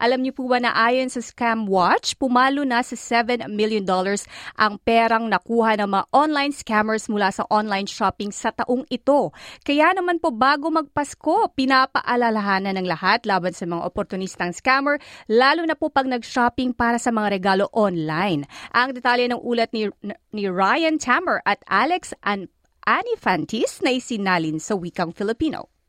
Alam 0.00 0.24
niyo 0.24 0.32
po 0.32 0.48
ba 0.48 0.56
na 0.56 0.72
ayon 0.72 1.12
sa 1.12 1.20
Scam 1.20 1.68
Watch, 1.68 2.16
pumalo 2.16 2.64
na 2.64 2.80
sa 2.80 2.96
$7 2.96 3.44
million 3.52 3.84
dollars 3.84 4.24
ang 4.56 4.80
perang 4.80 5.28
nakuha 5.28 5.76
ng 5.76 5.90
mga 5.90 6.04
online 6.16 6.54
scammers 6.56 7.10
mula 7.12 7.28
sa 7.28 7.44
online 7.52 7.84
shopping 7.84 8.32
sa 8.32 8.48
taong 8.54 8.88
ito. 8.88 9.34
Kaya 9.60 9.92
naman 9.92 10.22
po 10.22 10.32
bago 10.32 10.72
magpasko, 10.72 11.52
pinapaalalahanan 11.52 12.80
ng 12.80 12.88
lahat 12.88 13.28
laban 13.28 13.52
sa 13.52 13.68
mga 13.68 13.82
oportunistang 13.84 14.56
scammer, 14.56 14.96
lalo 15.28 15.68
na 15.68 15.76
po 15.76 15.92
pag 15.92 16.08
nag-shopping 16.08 16.72
para 16.72 16.96
sa 16.96 17.12
mga 17.12 17.36
regalo 17.36 17.68
online. 17.76 18.48
Ang 18.72 18.96
detalye 18.96 19.28
ng 19.28 19.42
ulat 19.42 19.68
ni, 19.76 19.92
ni 20.32 20.48
Ryan 20.48 20.96
Tamer 20.96 21.44
at 21.44 21.60
Alex 21.68 22.16
An 22.24 22.48
Anifantis 22.88 23.84
na 23.84 23.92
isinalin 23.92 24.56
sa 24.56 24.72
wikang 24.72 25.12
Filipino. 25.12 25.79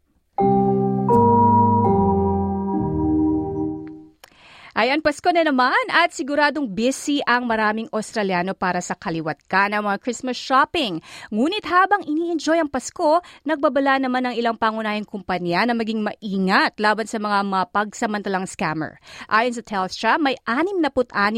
Ayan, 4.71 5.03
Pasko 5.03 5.27
na 5.35 5.43
naman 5.43 5.75
at 5.91 6.16
siguradong 6.16 6.71
busy 6.71 7.20
ang 7.27 7.43
maraming 7.43 7.91
Australiano 7.91 8.55
para 8.55 8.79
sa 8.79 8.95
kaliwat 8.95 9.43
ka 9.52 9.67
ng 9.67 9.84
mga 9.84 9.99
Christmas 9.99 10.39
shopping. 10.39 11.03
Ngunit 11.27 11.67
habang 11.67 12.07
ini-enjoy 12.07 12.55
ang 12.55 12.71
Pasko, 12.71 13.20
nagbabala 13.43 13.99
naman 13.99 14.31
ang 14.31 14.35
ilang 14.39 14.55
pangunahing 14.55 15.03
kumpanya 15.03 15.67
na 15.67 15.76
maging 15.76 15.99
maingat 15.99 16.79
laban 16.79 17.03
sa 17.03 17.20
mga 17.20 17.43
mapagsamantalang 17.52 18.48
scammer. 18.48 18.95
Ayon 19.27 19.59
sa 19.59 19.63
Telstra, 19.67 20.15
may 20.15 20.39
66% 20.48 20.88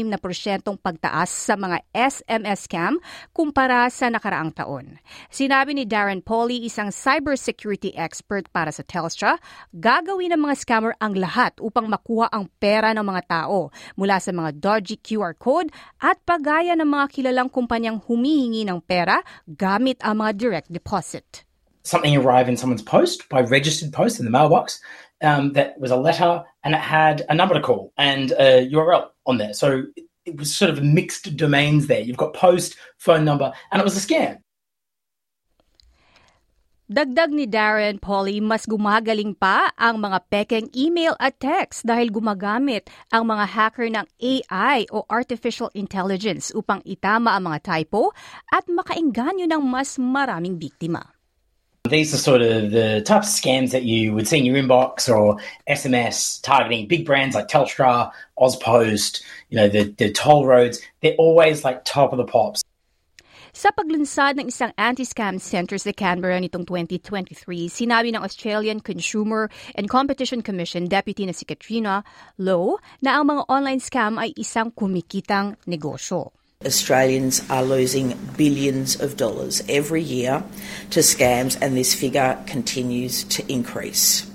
na 0.06 0.18
porsyentong 0.22 0.78
pagtaas 0.78 1.34
sa 1.34 1.58
mga 1.58 1.82
SMS 1.90 2.70
scam 2.70 3.02
kumpara 3.34 3.90
sa 3.90 4.14
nakaraang 4.14 4.54
taon. 4.54 5.02
Sinabi 5.26 5.74
ni 5.74 5.82
Darren 5.90 6.22
Polly, 6.22 6.62
isang 6.62 6.94
cybersecurity 6.94 7.98
expert 7.98 8.46
para 8.54 8.70
sa 8.70 8.86
Telstra, 8.86 9.42
gagawin 9.74 10.38
ng 10.38 10.42
mga 10.46 10.54
scammer 10.54 10.94
ang 11.02 11.18
lahat 11.18 11.58
upang 11.58 11.90
makuha 11.90 12.30
ang 12.30 12.46
pera 12.62 12.94
ng 12.94 13.02
mga 13.02 13.23
tao 13.24 13.72
mula 13.96 14.20
sa 14.20 14.30
mga 14.30 14.60
dodgy 14.60 14.96
QR 15.00 15.34
code 15.34 15.72
at 16.00 16.20
pagaya 16.22 16.76
ng 16.76 16.86
mga 16.86 17.06
kilalang 17.10 17.50
kumpanyang 17.50 18.00
humihingi 18.04 18.68
ng 18.68 18.80
pera 18.84 19.24
gamit 19.48 19.98
ang 20.04 20.20
mga 20.20 20.32
direct 20.36 20.68
deposit. 20.70 21.42
Something 21.84 22.16
arrived 22.16 22.48
in 22.48 22.56
someone's 22.56 22.84
post 22.84 23.28
by 23.28 23.44
registered 23.44 23.92
post 23.92 24.16
in 24.16 24.24
the 24.24 24.32
mailbox 24.32 24.80
um, 25.20 25.52
that 25.52 25.76
was 25.76 25.92
a 25.92 26.00
letter 26.00 26.44
and 26.64 26.72
it 26.72 26.80
had 26.80 27.24
a 27.28 27.34
number 27.34 27.52
to 27.54 27.60
call 27.60 27.92
and 27.96 28.32
a 28.32 28.68
URL 28.68 29.12
on 29.26 29.36
there. 29.36 29.52
So 29.52 29.84
it 30.24 30.36
was 30.36 30.54
sort 30.54 30.70
of 30.70 30.82
mixed 30.82 31.36
domains 31.36 31.86
there. 31.86 32.00
You've 32.00 32.16
got 32.16 32.34
post, 32.34 32.76
phone 32.96 33.24
number, 33.24 33.52
and 33.70 33.80
it 33.80 33.84
was 33.84 33.96
a 33.96 34.00
scam. 34.00 34.40
Dagdag 36.84 37.32
ni 37.32 37.48
Darren 37.48 37.96
Polly, 37.96 38.44
mas 38.44 38.68
gumagaling 38.68 39.32
pa 39.32 39.72
ang 39.72 40.04
mga 40.04 40.20
pekeng 40.28 40.68
email 40.76 41.16
at 41.16 41.40
text 41.40 41.88
dahil 41.88 42.12
gumagamit 42.12 42.92
ang 43.08 43.24
mga 43.24 43.56
hacker 43.56 43.88
ng 43.88 44.04
AI 44.20 44.84
o 44.92 45.00
Artificial 45.08 45.72
Intelligence 45.72 46.52
upang 46.52 46.84
itama 46.84 47.32
ang 47.32 47.48
mga 47.48 47.64
typo 47.64 48.12
at 48.52 48.68
makainganyo 48.68 49.48
ng 49.48 49.64
mas 49.64 49.96
maraming 49.96 50.60
biktima. 50.60 51.08
These 51.88 52.12
are 52.12 52.20
sort 52.20 52.44
of 52.44 52.68
the 52.68 53.00
types 53.00 53.32
of 53.32 53.36
scams 53.40 53.72
that 53.72 53.88
you 53.88 54.12
would 54.12 54.28
see 54.28 54.44
in 54.44 54.44
your 54.44 54.60
inbox 54.60 55.08
or 55.08 55.40
SMS 55.64 56.36
targeting 56.44 56.84
big 56.84 57.08
brands 57.08 57.32
like 57.32 57.48
Telstra, 57.48 58.12
Ozpost, 58.36 59.24
you 59.48 59.56
know, 59.56 59.72
the, 59.72 59.88
the 59.96 60.12
toll 60.12 60.44
roads. 60.44 60.84
They're 61.00 61.16
always 61.16 61.64
like 61.64 61.88
top 61.88 62.12
of 62.12 62.20
the 62.20 62.28
pops. 62.28 62.60
Sa 63.54 63.70
paglunsad 63.70 64.34
ng 64.34 64.50
isang 64.50 64.74
anti-scam 64.74 65.38
center 65.38 65.78
sa 65.78 65.94
Canberra 65.94 66.42
nitong 66.42 66.66
2023, 66.66 67.70
sinabi 67.70 68.10
ng 68.10 68.18
Australian 68.18 68.82
Consumer 68.82 69.46
and 69.78 69.86
Competition 69.86 70.42
Commission 70.42 70.90
Deputy 70.90 71.22
na 71.22 71.30
si 71.30 71.46
Katrina 71.46 72.02
Lowe 72.34 72.82
na 72.98 73.14
ang 73.14 73.30
mga 73.30 73.46
online 73.46 73.78
scam 73.78 74.18
ay 74.18 74.34
isang 74.34 74.74
kumikitang 74.74 75.54
negosyo. 75.70 76.34
Australians 76.66 77.46
are 77.46 77.62
losing 77.62 78.18
billions 78.34 78.98
of 78.98 79.14
dollars 79.14 79.62
every 79.70 80.02
year 80.02 80.42
to 80.90 80.98
scams, 80.98 81.54
and 81.62 81.78
this 81.78 81.94
figure 81.94 82.34
continues 82.50 83.22
to 83.30 83.46
increase. 83.46 84.33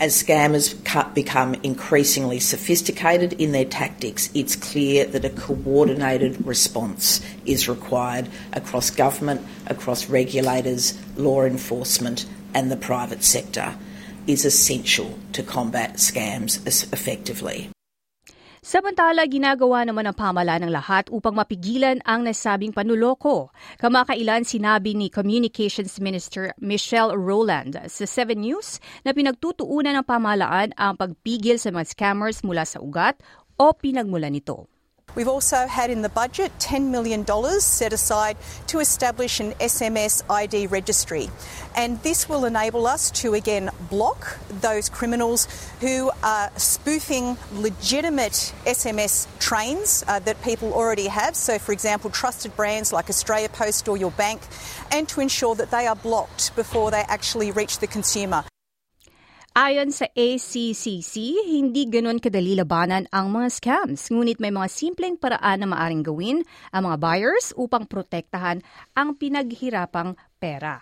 As 0.00 0.22
scammers 0.22 0.74
become 1.12 1.54
increasingly 1.64 2.38
sophisticated 2.38 3.32
in 3.32 3.50
their 3.50 3.64
tactics, 3.64 4.30
it's 4.32 4.54
clear 4.54 5.04
that 5.06 5.24
a 5.24 5.30
coordinated 5.30 6.46
response 6.46 7.20
is 7.44 7.68
required 7.68 8.28
across 8.52 8.90
government, 8.90 9.44
across 9.66 10.08
regulators, 10.08 10.96
law 11.16 11.42
enforcement, 11.42 12.26
and 12.54 12.70
the 12.70 12.76
private 12.76 13.24
sector 13.24 13.74
is 14.28 14.44
essential 14.44 15.18
to 15.32 15.42
combat 15.42 15.94
scams 15.94 16.64
effectively. 16.92 17.68
Samantala, 18.68 19.24
ginagawa 19.24 19.80
naman 19.88 20.04
ng 20.04 20.12
pamalaan 20.12 20.68
ng 20.68 20.72
lahat 20.76 21.08
upang 21.08 21.32
mapigilan 21.32 22.04
ang 22.04 22.20
nasabing 22.20 22.68
panuloko. 22.68 23.48
Kamakailan 23.80 24.44
sinabi 24.44 24.92
ni 24.92 25.08
Communications 25.08 25.96
Minister 25.96 26.52
Michelle 26.60 27.16
Rowland 27.16 27.80
sa 27.88 28.04
7 28.04 28.36
News 28.36 28.76
na 29.08 29.16
pinagtutuunan 29.16 29.96
ng 29.96 30.04
pamalaan 30.04 30.76
ang 30.76 31.00
pagpigil 31.00 31.56
sa 31.56 31.72
mga 31.72 31.96
scammers 31.96 32.44
mula 32.44 32.68
sa 32.68 32.84
ugat 32.84 33.16
o 33.56 33.72
pinagmulan 33.72 34.36
nito. 34.36 34.68
We've 35.18 35.26
also 35.26 35.66
had 35.66 35.90
in 35.90 36.02
the 36.02 36.08
budget 36.08 36.52
$10 36.60 36.90
million 36.90 37.26
set 37.58 37.92
aside 37.92 38.36
to 38.68 38.78
establish 38.78 39.40
an 39.40 39.50
SMS 39.54 40.22
ID 40.30 40.68
registry. 40.68 41.28
And 41.74 42.00
this 42.04 42.28
will 42.28 42.44
enable 42.44 42.86
us 42.86 43.10
to 43.22 43.34
again 43.34 43.70
block 43.90 44.38
those 44.60 44.88
criminals 44.88 45.48
who 45.80 46.12
are 46.22 46.52
spoofing 46.56 47.36
legitimate 47.52 48.54
SMS 48.64 49.26
trains 49.40 50.04
uh, 50.06 50.20
that 50.20 50.40
people 50.42 50.72
already 50.72 51.08
have. 51.08 51.34
So, 51.34 51.58
for 51.58 51.72
example, 51.72 52.10
trusted 52.10 52.54
brands 52.54 52.92
like 52.92 53.10
Australia 53.10 53.48
Post 53.48 53.88
or 53.88 53.96
your 53.96 54.12
bank, 54.12 54.40
and 54.92 55.08
to 55.08 55.20
ensure 55.20 55.56
that 55.56 55.72
they 55.72 55.88
are 55.88 55.96
blocked 55.96 56.54
before 56.54 56.92
they 56.92 57.02
actually 57.08 57.50
reach 57.50 57.80
the 57.80 57.88
consumer. 57.88 58.44
Ayon 59.58 59.90
sa 59.90 60.06
ACCC, 60.14 61.34
hindi 61.50 61.90
ganon 61.90 62.22
kadali 62.22 62.54
labanan 62.54 63.10
ang 63.10 63.34
mga 63.34 63.58
scams, 63.58 64.06
ngunit 64.06 64.38
may 64.38 64.54
mga 64.54 64.70
simpleng 64.70 65.18
paraan 65.18 65.58
na 65.58 65.66
maaring 65.66 66.06
gawin 66.06 66.46
ang 66.70 66.86
mga 66.86 67.02
buyers 67.02 67.50
upang 67.58 67.82
protektahan 67.90 68.62
ang 68.94 69.18
pinaghirapang 69.18 70.14
pera. 70.38 70.78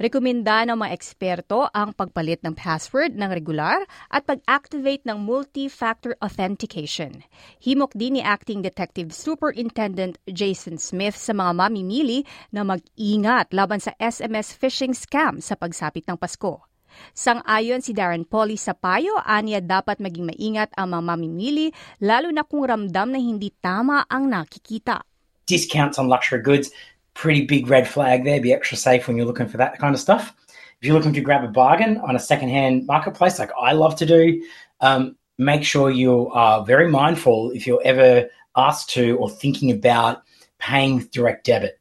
Rekomenda 0.00 0.64
ng 0.64 0.72
mga 0.72 0.96
eksperto 0.96 1.68
ang 1.68 1.92
pagpalit 1.92 2.40
ng 2.40 2.56
password 2.56 3.12
ng 3.12 3.28
regular 3.28 3.84
at 4.08 4.24
pag-activate 4.24 5.04
ng 5.04 5.20
multi-factor 5.20 6.16
authentication. 6.24 7.28
Himok 7.60 7.92
din 7.92 8.16
ni 8.16 8.22
Acting 8.24 8.64
Detective 8.64 9.12
Superintendent 9.12 10.16
Jason 10.32 10.80
Smith 10.80 11.20
sa 11.20 11.36
mga 11.36 11.52
mamimili 11.52 12.24
na 12.56 12.64
mag-ingat 12.64 13.52
laban 13.52 13.84
sa 13.84 13.92
SMS 14.00 14.56
phishing 14.56 14.96
scam 14.96 15.44
sa 15.44 15.60
pagsapit 15.60 16.08
ng 16.08 16.16
Pasko. 16.16 16.73
Sang-ayon 17.14 17.80
si 17.82 17.94
Darren 17.94 18.26
Polly 18.26 18.58
sa 18.58 18.74
payo, 18.74 19.14
aniya 19.22 19.62
dapat 19.62 20.02
maging 20.02 20.30
maingat 20.34 20.70
ang 20.74 20.94
mga 20.94 21.02
mamimili 21.14 21.66
lalo 22.02 22.30
na 22.30 22.42
kung 22.42 22.66
ramdam 22.66 23.14
na 23.14 23.20
hindi 23.20 23.54
tama 23.62 24.06
ang 24.10 24.28
nakikita. 24.30 25.02
Discounts 25.46 26.00
on 26.00 26.08
luxury 26.08 26.40
goods, 26.40 26.72
pretty 27.14 27.46
big 27.46 27.68
red 27.68 27.86
flag 27.86 28.24
there. 28.24 28.40
Be 28.40 28.52
extra 28.52 28.76
safe 28.76 29.06
when 29.06 29.16
you're 29.16 29.28
looking 29.28 29.48
for 29.48 29.58
that 29.58 29.78
kind 29.78 29.94
of 29.94 30.00
stuff. 30.00 30.34
If 30.80 30.88
you're 30.88 30.96
looking 30.96 31.14
to 31.14 31.20
grab 31.20 31.44
a 31.44 31.48
bargain 31.48 31.98
on 31.98 32.16
a 32.16 32.20
secondhand 32.20 32.86
marketplace 32.86 33.38
like 33.38 33.50
I 33.58 33.72
love 33.72 33.96
to 33.96 34.06
do, 34.06 34.42
um, 34.80 35.16
make 35.38 35.64
sure 35.64 35.90
you 35.90 36.30
are 36.30 36.64
very 36.64 36.90
mindful 36.90 37.50
if 37.52 37.66
you're 37.66 37.82
ever 37.84 38.28
asked 38.56 38.90
to 38.90 39.16
or 39.16 39.30
thinking 39.30 39.70
about 39.70 40.22
paying 40.58 40.96
with 40.96 41.10
direct 41.10 41.46
debit. 41.46 41.78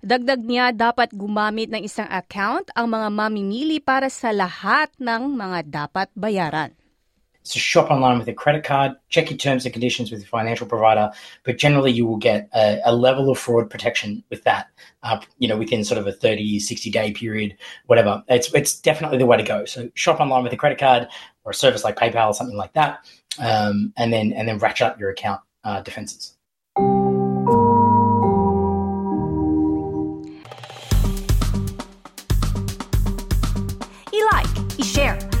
Dagdag 0.00 0.40
niya, 0.40 0.72
dapat 0.72 1.12
gumamit 1.12 1.68
ng 1.68 1.84
isang 1.84 2.08
account 2.08 2.72
ang 2.72 2.88
mga 2.88 3.12
mamimili 3.12 3.84
para 3.84 4.08
sa 4.08 4.32
lahat 4.32 4.88
ng 4.96 5.36
mga 5.36 5.68
dapat 5.68 6.08
bayaran. 6.16 6.72
So 7.44 7.60
shop 7.60 7.92
online 7.92 8.16
with 8.16 8.28
a 8.28 8.32
credit 8.32 8.64
card, 8.64 8.96
check 9.12 9.28
your 9.28 9.36
terms 9.36 9.68
and 9.68 9.72
conditions 9.72 10.08
with 10.08 10.20
your 10.20 10.28
financial 10.28 10.66
provider, 10.66 11.12
but 11.44 11.60
generally 11.60 11.92
you 11.92 12.06
will 12.06 12.16
get 12.16 12.48
a, 12.56 12.80
a 12.84 12.96
level 12.96 13.28
of 13.28 13.36
fraud 13.36 13.68
protection 13.68 14.24
with 14.32 14.44
that, 14.44 14.72
uh, 15.02 15.20
you 15.36 15.48
know, 15.48 15.56
within 15.60 15.84
sort 15.84 16.00
of 16.00 16.06
a 16.06 16.12
30, 16.12 16.60
60 16.60 16.90
day 16.90 17.12
period, 17.12 17.56
whatever. 17.84 18.24
It's, 18.28 18.52
it's 18.54 18.80
definitely 18.80 19.18
the 19.18 19.26
way 19.26 19.36
to 19.36 19.42
go. 19.42 19.66
So 19.66 19.90
shop 19.92 20.20
online 20.20 20.44
with 20.44 20.52
a 20.52 20.56
credit 20.56 20.78
card 20.78 21.08
or 21.44 21.52
a 21.52 21.54
service 21.54 21.84
like 21.84 21.96
PayPal 21.96 22.28
or 22.28 22.34
something 22.34 22.56
like 22.56 22.72
that, 22.72 23.04
um, 23.38 23.92
and 23.96 24.12
then, 24.12 24.32
and 24.32 24.48
then 24.48 24.56
ratchet 24.56 24.86
up 24.86 25.00
your 25.00 25.10
account 25.10 25.40
uh, 25.64 25.82
defenses. 25.82 26.39